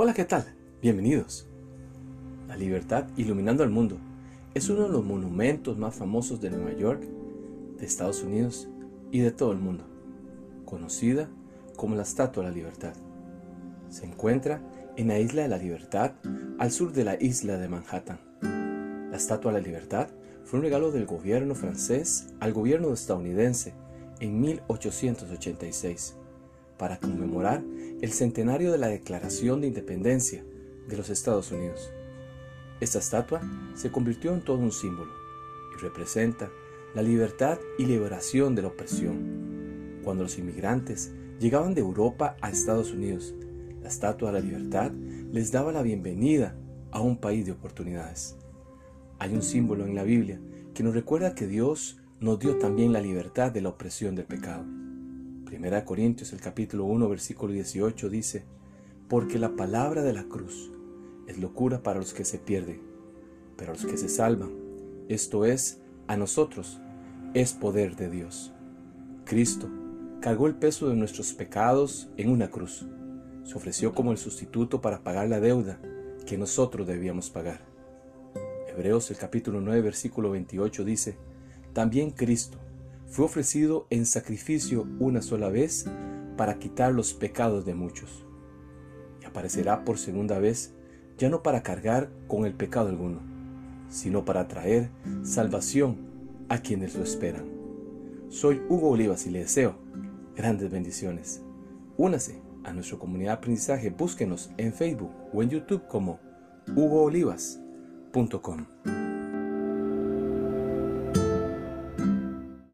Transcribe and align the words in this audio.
Hola, 0.00 0.14
¿qué 0.14 0.24
tal? 0.24 0.44
Bienvenidos. 0.80 1.48
La 2.46 2.56
libertad 2.56 3.08
iluminando 3.16 3.64
el 3.64 3.70
mundo 3.70 3.98
es 4.54 4.68
uno 4.68 4.84
de 4.84 4.90
los 4.90 5.04
monumentos 5.04 5.76
más 5.76 5.96
famosos 5.96 6.40
de 6.40 6.50
Nueva 6.50 6.72
York, 6.72 7.02
de 7.76 7.84
Estados 7.84 8.22
Unidos 8.22 8.68
y 9.10 9.18
de 9.18 9.32
todo 9.32 9.50
el 9.50 9.58
mundo, 9.58 9.82
conocida 10.64 11.28
como 11.74 11.96
la 11.96 12.04
Estatua 12.04 12.44
de 12.44 12.50
la 12.50 12.54
Libertad. 12.54 12.92
Se 13.88 14.06
encuentra 14.06 14.62
en 14.96 15.08
la 15.08 15.18
Isla 15.18 15.42
de 15.42 15.48
la 15.48 15.58
Libertad, 15.58 16.12
al 16.60 16.70
sur 16.70 16.92
de 16.92 17.02
la 17.02 17.16
isla 17.20 17.56
de 17.56 17.68
Manhattan. 17.68 18.20
La 19.10 19.16
Estatua 19.16 19.52
de 19.52 19.58
la 19.58 19.66
Libertad 19.66 20.10
fue 20.44 20.60
un 20.60 20.64
regalo 20.64 20.92
del 20.92 21.06
gobierno 21.06 21.56
francés 21.56 22.28
al 22.38 22.52
gobierno 22.52 22.92
estadounidense 22.92 23.74
en 24.20 24.40
1886 24.40 26.14
para 26.78 26.98
conmemorar 26.98 27.62
el 28.00 28.12
centenario 28.12 28.72
de 28.72 28.78
la 28.78 28.88
Declaración 28.88 29.60
de 29.60 29.66
Independencia 29.66 30.44
de 30.88 30.96
los 30.96 31.10
Estados 31.10 31.50
Unidos. 31.50 31.92
Esta 32.80 33.00
estatua 33.00 33.42
se 33.74 33.90
convirtió 33.90 34.32
en 34.32 34.42
todo 34.42 34.58
un 34.58 34.72
símbolo 34.72 35.10
y 35.76 35.82
representa 35.82 36.48
la 36.94 37.02
libertad 37.02 37.58
y 37.78 37.84
liberación 37.84 38.54
de 38.54 38.62
la 38.62 38.68
opresión. 38.68 40.00
Cuando 40.04 40.22
los 40.22 40.38
inmigrantes 40.38 41.12
llegaban 41.40 41.74
de 41.74 41.80
Europa 41.80 42.36
a 42.40 42.50
Estados 42.50 42.92
Unidos, 42.92 43.34
la 43.82 43.88
Estatua 43.88 44.32
de 44.32 44.40
la 44.40 44.46
Libertad 44.46 44.92
les 45.32 45.52
daba 45.52 45.72
la 45.72 45.82
bienvenida 45.82 46.56
a 46.90 47.00
un 47.00 47.18
país 47.18 47.44
de 47.44 47.52
oportunidades. 47.52 48.36
Hay 49.18 49.34
un 49.34 49.42
símbolo 49.42 49.84
en 49.84 49.94
la 49.94 50.04
Biblia 50.04 50.40
que 50.72 50.82
nos 50.82 50.94
recuerda 50.94 51.34
que 51.34 51.46
Dios 51.46 51.98
nos 52.20 52.38
dio 52.38 52.58
también 52.58 52.92
la 52.92 53.00
libertad 53.00 53.50
de 53.50 53.60
la 53.60 53.70
opresión 53.70 54.14
del 54.14 54.26
pecado. 54.26 54.77
Primera 55.48 55.86
Corintios 55.86 56.34
el 56.34 56.42
capítulo 56.42 56.84
1 56.84 57.08
versículo 57.08 57.54
18 57.54 58.10
dice, 58.10 58.44
porque 59.08 59.38
la 59.38 59.56
palabra 59.56 60.02
de 60.02 60.12
la 60.12 60.24
cruz 60.24 60.70
es 61.26 61.38
locura 61.38 61.82
para 61.82 62.00
los 62.00 62.12
que 62.12 62.26
se 62.26 62.36
pierden, 62.36 62.82
pero 63.56 63.72
los 63.72 63.86
que 63.86 63.96
se 63.96 64.10
salvan, 64.10 64.50
esto 65.08 65.46
es, 65.46 65.80
a 66.06 66.18
nosotros, 66.18 66.82
es 67.32 67.54
poder 67.54 67.96
de 67.96 68.10
Dios. 68.10 68.52
Cristo 69.24 69.70
cargó 70.20 70.48
el 70.48 70.54
peso 70.54 70.90
de 70.90 70.96
nuestros 70.96 71.32
pecados 71.32 72.10
en 72.18 72.28
una 72.28 72.50
cruz. 72.50 72.86
Se 73.44 73.54
ofreció 73.54 73.94
como 73.94 74.12
el 74.12 74.18
sustituto 74.18 74.82
para 74.82 75.02
pagar 75.02 75.30
la 75.30 75.40
deuda 75.40 75.80
que 76.26 76.36
nosotros 76.36 76.86
debíamos 76.86 77.30
pagar. 77.30 77.62
Hebreos 78.68 79.10
el 79.10 79.16
capítulo 79.16 79.62
9 79.62 79.80
versículo 79.80 80.30
28 80.30 80.84
dice, 80.84 81.16
también 81.72 82.10
Cristo 82.10 82.58
fue 83.08 83.24
ofrecido 83.24 83.86
en 83.90 84.06
sacrificio 84.06 84.86
una 84.98 85.22
sola 85.22 85.48
vez 85.48 85.86
para 86.36 86.58
quitar 86.58 86.92
los 86.92 87.14
pecados 87.14 87.64
de 87.64 87.74
muchos. 87.74 88.24
Y 89.20 89.24
aparecerá 89.24 89.84
por 89.84 89.98
segunda 89.98 90.38
vez, 90.38 90.74
ya 91.16 91.28
no 91.28 91.42
para 91.42 91.62
cargar 91.62 92.10
con 92.28 92.44
el 92.44 92.54
pecado 92.54 92.88
alguno, 92.88 93.20
sino 93.88 94.24
para 94.24 94.46
traer 94.46 94.90
salvación 95.22 95.96
a 96.48 96.58
quienes 96.58 96.94
lo 96.94 97.02
esperan. 97.02 97.46
Soy 98.28 98.62
Hugo 98.68 98.90
Olivas 98.90 99.26
y 99.26 99.30
le 99.30 99.40
deseo 99.40 99.76
grandes 100.36 100.70
bendiciones. 100.70 101.42
Únase 101.96 102.40
a 102.64 102.72
nuestra 102.72 102.98
comunidad 102.98 103.30
de 103.30 103.38
aprendizaje, 103.38 103.90
búsquenos 103.90 104.50
en 104.58 104.72
Facebook 104.72 105.10
o 105.32 105.42
en 105.42 105.50
YouTube 105.50 105.86
como 105.88 106.20
hugoolivas.com. 106.76 109.07